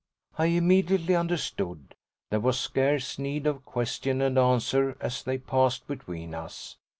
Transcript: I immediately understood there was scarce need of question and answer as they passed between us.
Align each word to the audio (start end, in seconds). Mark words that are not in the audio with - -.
I 0.35 0.47
immediately 0.47 1.13
understood 1.15 1.93
there 2.31 2.39
was 2.39 2.59
scarce 2.59 3.19
need 3.19 3.45
of 3.45 3.63
question 3.63 4.19
and 4.19 4.35
answer 4.35 4.97
as 4.99 5.21
they 5.21 5.37
passed 5.37 5.85
between 5.85 6.33
us. 6.33 6.77